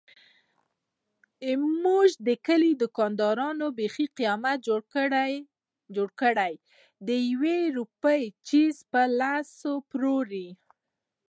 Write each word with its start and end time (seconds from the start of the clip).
زموږ 1.49 2.09
د 2.27 2.29
کلي 2.47 2.71
دوکاندارانو 2.83 3.65
بیخي 3.79 4.05
قیامت 4.17 4.57
جوړ 5.95 6.01
کړی 6.21 6.53
دیوې 7.07 7.59
روپۍ 7.77 8.23
څيز 8.47 8.75
په 8.91 9.01
لس 9.19 9.49
پلوري. 9.89 10.49